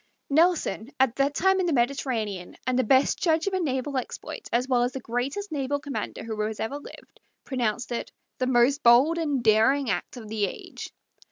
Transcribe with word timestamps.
Nelson, 0.31 0.91
at 0.99 1.15
that 1.17 1.35
time 1.35 1.59
in 1.59 1.67
the 1.67 1.73
Mediterranean, 1.73 2.57
and 2.65 2.79
the 2.79 2.83
best 2.83 3.19
judge 3.19 3.45
of 3.45 3.53
a 3.53 3.59
naval 3.59 3.97
exploit 3.97 4.49
as 4.51 4.67
well 4.67 4.81
as 4.81 4.93
the 4.93 4.99
greatest 4.99 5.51
naval 5.51 5.79
commander 5.79 6.23
who 6.23 6.41
has 6.41 6.59
ever 6.59 6.79
lived, 6.79 7.19
pronounced 7.43 7.91
it 7.91 8.11
"the 8.39 8.47
most 8.47 8.81
bold 8.81 9.19
and 9.19 9.43
daring 9.43 9.91
act 9.91 10.17
of 10.17 10.27
the 10.27 10.45
age." 10.47 10.91